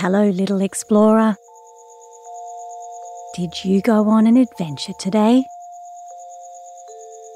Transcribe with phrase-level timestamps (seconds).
[0.00, 1.36] Hello, little explorer.
[3.34, 5.44] Did you go on an adventure today?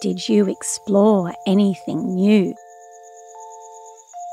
[0.00, 2.54] Did you explore anything new?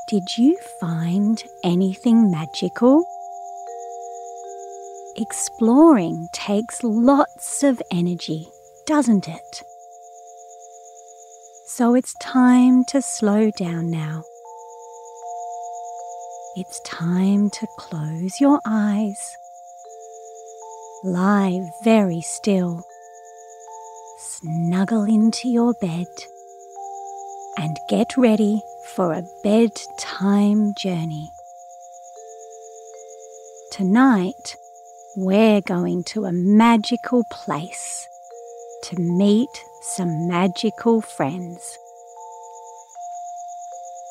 [0.08, 3.02] Did you find anything magical?
[5.16, 8.46] Exploring takes lots of energy,
[8.86, 9.62] doesn't it?
[11.66, 14.22] So it's time to slow down now.
[16.60, 19.34] It's time to close your eyes.
[21.02, 22.84] Lie very still.
[24.18, 26.06] Snuggle into your bed
[27.56, 31.30] and get ready for a bedtime journey.
[33.72, 34.56] Tonight,
[35.16, 38.06] we're going to a magical place
[38.82, 41.78] to meet some magical friends.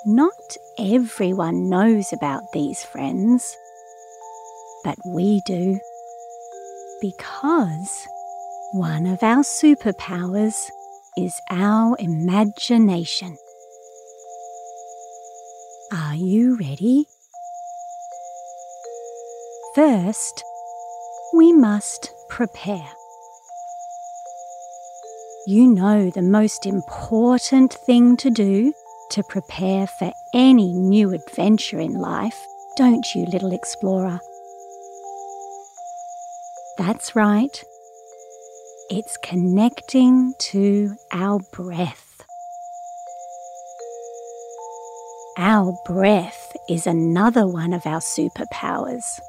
[0.05, 3.57] Not everyone knows about these friends,
[4.81, 5.77] but we do.
[7.01, 8.07] Because
[8.71, 10.55] one of our superpowers
[11.17, 13.37] is our imagination.
[15.91, 17.05] Are you ready?
[19.75, 20.45] First,
[21.33, 22.87] we must prepare.
[25.45, 28.73] You know the most important thing to do
[29.11, 32.37] to prepare for any new adventure in life,
[32.77, 34.19] don't you, little explorer?
[36.77, 37.63] That's right.
[38.89, 42.23] It's connecting to our breath.
[45.37, 49.19] Our breath is another one of our superpowers.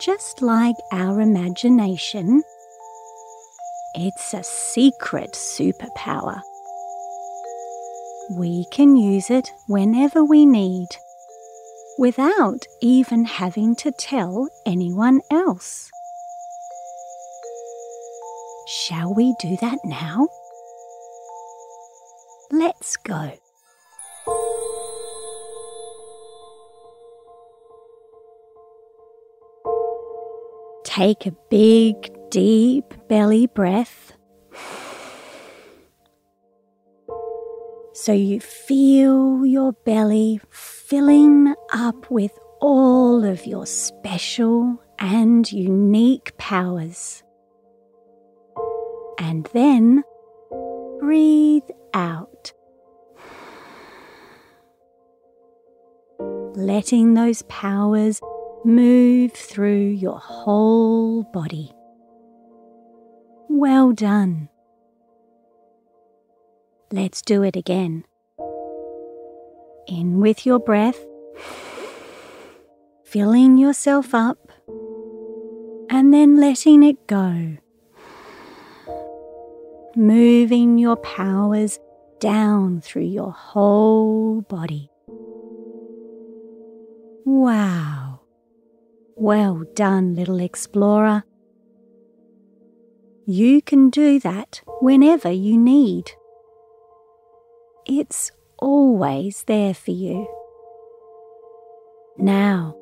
[0.00, 2.42] Just like our imagination,
[3.94, 6.42] it's a secret superpower.
[8.30, 10.88] We can use it whenever we need,
[11.96, 15.90] without even having to tell anyone else.
[18.66, 20.28] Shall we do that now?
[22.50, 23.32] Let's go.
[30.84, 34.12] Take a big, deep belly breath
[37.98, 47.24] so you feel your belly filling up with all of your special and unique powers.
[49.18, 50.04] And then
[51.00, 52.52] breathe out,
[56.54, 58.20] letting those powers
[58.64, 61.72] move through your whole body.
[63.48, 64.50] Well done.
[66.90, 68.04] Let's do it again.
[69.86, 71.04] In with your breath,
[73.04, 74.38] filling yourself up,
[75.90, 77.58] and then letting it go.
[79.96, 81.78] Moving your powers
[82.20, 84.90] down through your whole body.
[87.26, 88.20] Wow.
[89.14, 91.24] Well done, little explorer.
[93.26, 96.12] You can do that whenever you need.
[97.88, 100.28] It's always there for you.
[102.18, 102.76] Now,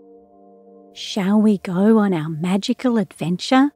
[0.94, 3.70] shall we go on our magical adventure?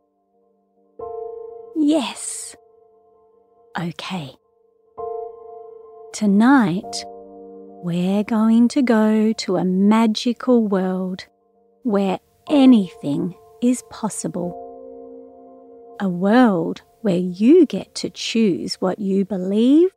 [1.77, 2.57] Yes.
[3.81, 4.33] Okay.
[6.13, 7.05] Tonight,
[7.85, 11.27] we're going to go to a magical world
[11.85, 14.51] where anything is possible.
[16.01, 19.91] A world where you get to choose what you believe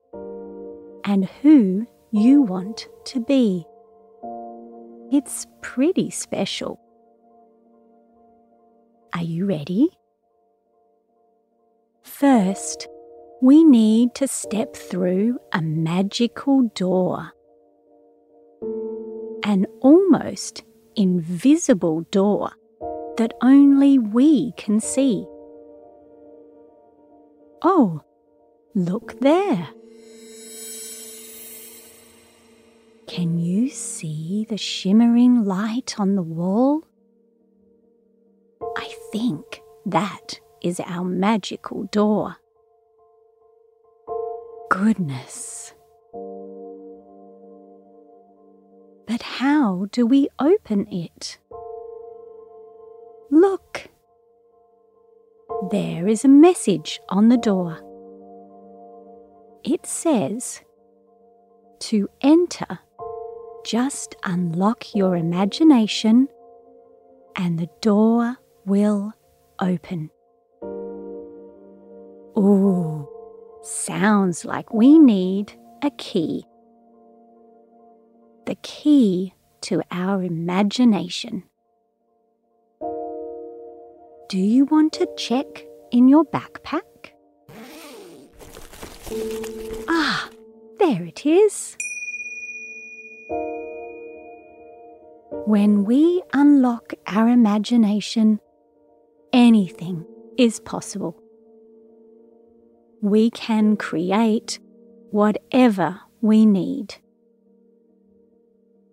[1.06, 3.66] and who you want to be.
[5.12, 6.80] It's pretty special.
[9.14, 9.90] Are you ready?
[12.04, 12.88] First,
[13.42, 17.32] we need to step through a magical door.
[19.44, 20.64] An almost
[20.96, 22.52] invisible door
[23.18, 25.26] that only we can see.
[27.62, 28.02] Oh,
[28.74, 29.70] look there.
[33.14, 36.82] Can you see the shimmering light on the wall?
[38.76, 42.38] I think that is our magical door.
[44.72, 45.76] Goodness.
[49.06, 51.38] But how do we open it?
[53.30, 53.90] Look!
[55.70, 57.78] There is a message on the door.
[59.64, 60.62] It says,
[61.82, 62.80] To enter
[63.64, 66.28] just unlock your imagination
[67.36, 69.14] and the door will
[69.60, 70.10] open.
[72.38, 73.08] Ooh,
[73.62, 76.46] sounds like we need a key.
[78.46, 81.44] The key to our imagination.
[84.30, 86.82] Do you want to check in your backpack?
[89.88, 90.30] Ah,
[90.80, 91.78] there it is.
[95.46, 98.40] When we unlock our imagination,
[99.34, 100.06] anything
[100.38, 101.22] is possible.
[103.02, 104.60] We can create
[105.12, 106.96] whatever we need.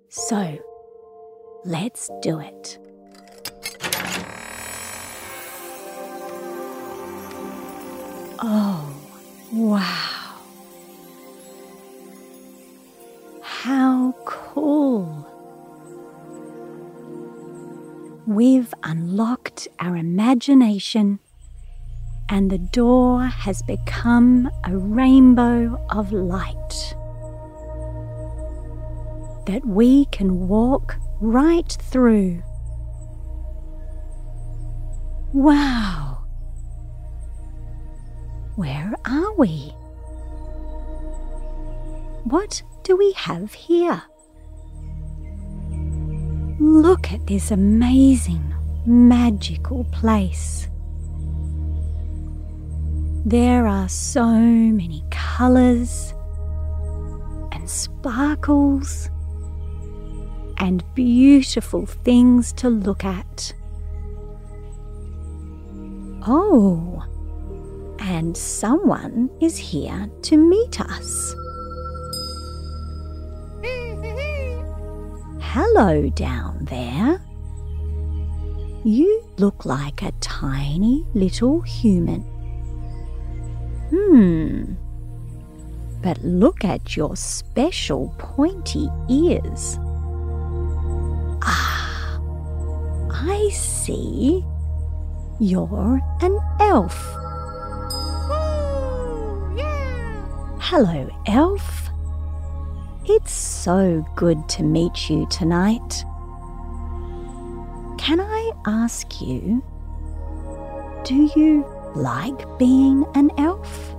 [0.08, 0.58] So,
[1.64, 2.78] let's do it.
[8.40, 8.92] Oh,
[9.52, 10.34] wow.
[13.40, 15.19] How cool.
[18.26, 21.20] We've unlocked our imagination
[22.28, 26.94] and the door has become a rainbow of light
[29.46, 32.42] that we can walk right through.
[35.32, 36.24] Wow!
[38.54, 39.74] Where are we?
[42.24, 44.02] What do we have here?
[46.60, 48.54] Look at this amazing,
[48.84, 50.68] magical place.
[53.24, 56.12] There are so many colours
[57.52, 59.08] and sparkles
[60.58, 63.54] and beautiful things to look at.
[66.26, 67.02] Oh,
[68.00, 71.34] and someone is here to meet us.
[75.52, 77.20] Hello down there.
[78.84, 82.20] You look like a tiny little human.
[83.90, 84.74] Hmm.
[86.04, 89.76] But look at your special pointy ears.
[91.42, 92.20] Ah,
[93.10, 94.44] I see.
[95.40, 96.94] You're an elf.
[100.60, 101.89] Hello, elf.
[103.06, 106.04] It's so good to meet you tonight.
[107.98, 109.62] Can I ask you,
[111.04, 111.64] do you
[111.94, 113.94] like being an elf?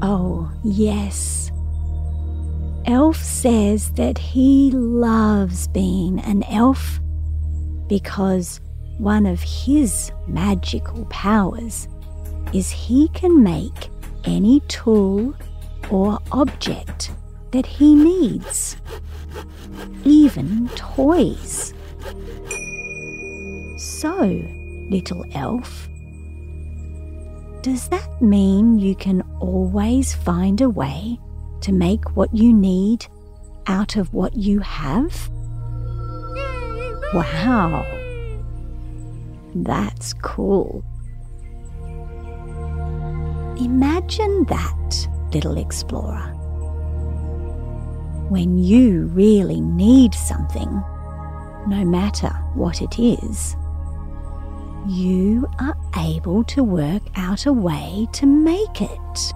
[0.00, 1.50] Oh, yes.
[2.86, 7.00] Elf says that he loves being an elf
[7.88, 8.60] because
[8.98, 11.88] one of his magical powers
[12.52, 13.90] is he can make
[14.24, 15.34] any tool
[15.90, 17.12] or object
[17.50, 18.76] that he needs,
[20.04, 21.74] even toys.
[23.78, 24.42] So,
[24.90, 25.88] little elf,
[27.62, 31.18] does that mean you can always find a way
[31.60, 33.06] to make what you need
[33.66, 35.30] out of what you have?
[37.14, 37.86] Wow,
[39.54, 40.84] that's cool.
[43.64, 46.34] Imagine that, little explorer.
[48.28, 50.82] When you really need something,
[51.68, 53.54] no matter what it is,
[54.88, 59.32] you are able to work out a way to make it.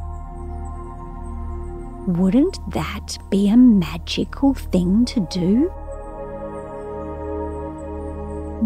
[2.09, 5.73] Wouldn't that be a magical thing to do?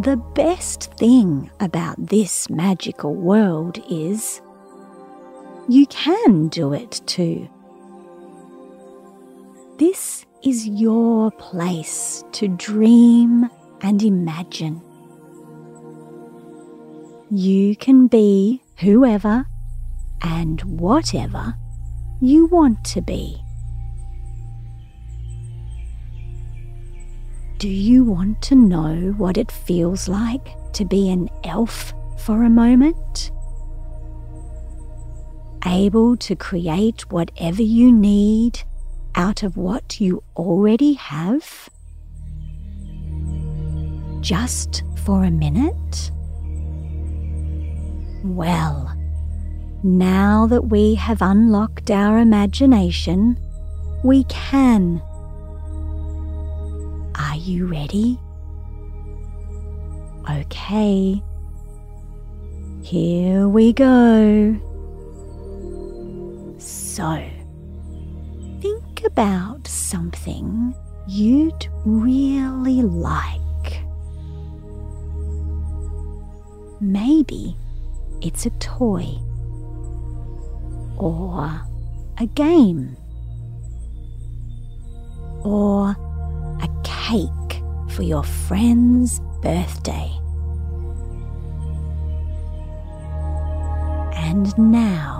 [0.01, 4.41] The best thing about this magical world is
[5.71, 7.49] you can do it too.
[9.79, 13.49] This is your place to dream
[13.81, 14.83] and imagine.
[17.31, 19.47] You can be whoever
[20.23, 21.55] and whatever
[22.21, 23.41] you want to be.
[27.59, 32.51] Do you want to know what it feels like to be an elf for a
[32.51, 33.31] moment?
[35.67, 38.63] Able to create whatever you need
[39.15, 41.69] out of what you already have?
[44.21, 46.11] Just for a minute?
[48.23, 48.95] Well,
[49.83, 53.39] now that we have unlocked our imagination,
[54.05, 55.03] we can.
[57.15, 58.19] Are you ready?
[60.31, 61.23] Okay.
[62.83, 64.70] Here we go.
[66.91, 67.25] So,
[68.61, 70.75] think about something
[71.07, 73.85] you'd really like.
[76.81, 77.57] Maybe
[78.21, 79.07] it's a toy
[80.99, 81.63] or
[82.19, 82.97] a game
[85.45, 85.91] or
[86.61, 90.11] a cake for your friend's birthday.
[94.17, 95.20] And now,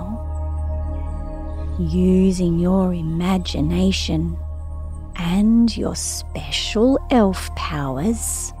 [1.89, 4.37] using your imagination
[5.15, 8.53] and your special elf powers,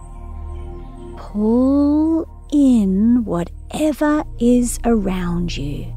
[1.17, 5.93] pull in whatever is around you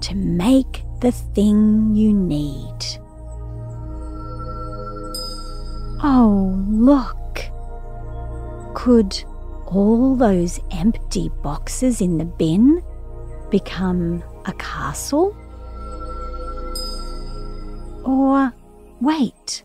[0.00, 2.78] to make the thing you need.
[6.02, 7.14] Oh, look!
[8.74, 9.24] Could
[9.66, 12.82] all those empty boxes in the bin
[13.50, 15.36] become a castle?
[18.08, 18.54] Or
[19.02, 19.62] wait,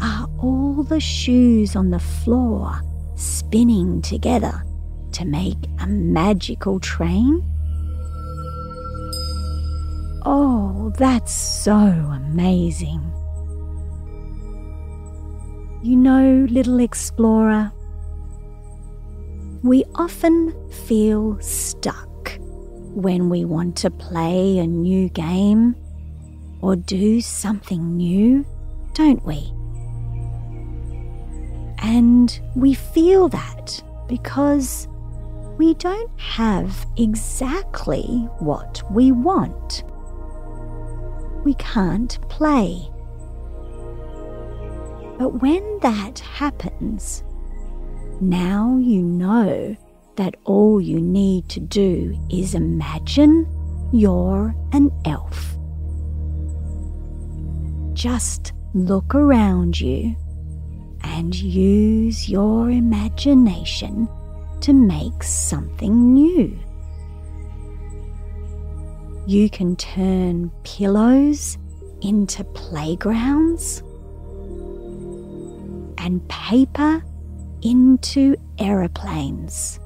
[0.00, 2.80] are all the shoes on the floor
[3.14, 4.64] spinning together
[5.12, 7.40] to make a magical train?
[10.24, 13.00] Oh, that's so amazing.
[15.84, 17.70] You know, little explorer,
[19.62, 22.40] we often feel stuck
[22.92, 25.76] when we want to play a new game
[26.60, 28.44] or do something new,
[28.94, 29.52] don't we?
[31.78, 34.88] And we feel that because
[35.58, 39.84] we don't have exactly what we want.
[41.44, 42.90] We can't play.
[45.18, 47.22] But when that happens,
[48.20, 49.76] now you know
[50.16, 53.46] that all you need to do is imagine
[53.92, 55.55] you're an elf.
[57.96, 60.14] Just look around you
[61.02, 64.06] and use your imagination
[64.60, 66.58] to make something new.
[69.26, 71.56] You can turn pillows
[72.02, 73.82] into playgrounds
[75.96, 77.02] and paper
[77.62, 79.80] into aeroplanes.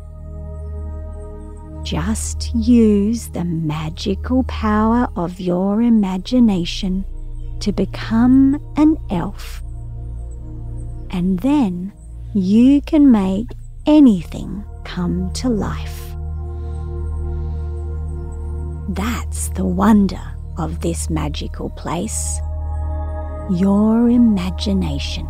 [1.85, 7.05] Just use the magical power of your imagination
[7.61, 9.63] to become an elf
[11.11, 11.93] and then
[12.35, 13.49] you can make
[13.87, 16.01] anything come to life.
[18.95, 20.23] That's the wonder
[20.59, 22.41] of this magical place
[23.51, 25.27] your imagination.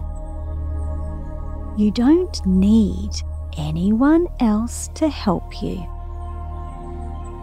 [1.79, 3.11] You don't need
[3.57, 5.79] anyone else to help you.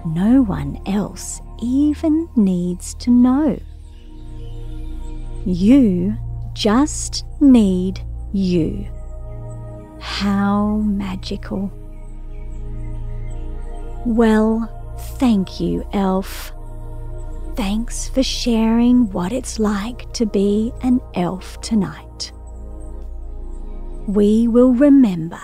[0.06, 3.58] No one else even needs to know.
[5.48, 6.18] You
[6.51, 8.01] just need
[8.34, 8.86] you.
[10.01, 11.72] How magical.
[14.06, 14.68] Well,
[15.18, 16.51] thank you, elf.
[17.56, 22.34] Thanks for sharing what it's like to be an elf tonight.
[24.06, 25.39] We will remember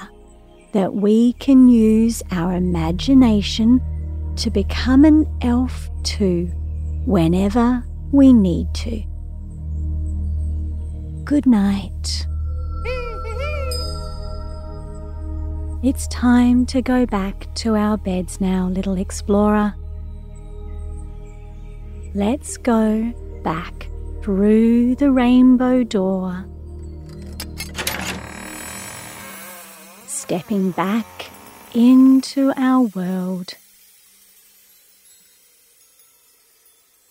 [0.73, 3.79] that we can use our imagination
[4.35, 6.47] to become an elf too
[7.05, 9.12] whenever we need to.
[11.33, 12.27] Good night.
[15.81, 19.73] It's time to go back to our beds now, little explorer.
[22.13, 23.11] Let's go
[23.43, 23.89] back
[24.21, 26.45] through the rainbow door.
[30.05, 31.31] Stepping back
[31.73, 33.55] into our world.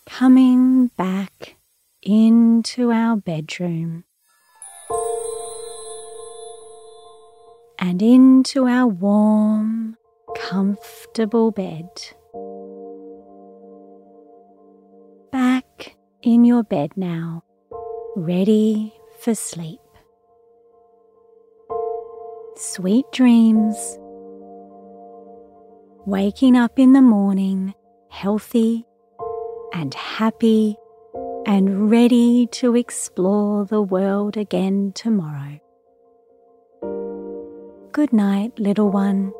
[0.07, 1.57] Coming back
[2.05, 4.05] into our bedroom.
[7.93, 9.99] And into our warm,
[10.35, 11.91] comfortable bed.
[15.31, 17.45] Back in your bed now,
[18.17, 19.79] ready for sleep.
[22.57, 23.77] Sweet dreams.
[26.07, 27.75] Waking up in the morning
[28.09, 28.87] healthy
[29.75, 30.77] and happy
[31.45, 35.61] and ready to explore the world again tomorrow.
[37.93, 39.35] Good night, little one.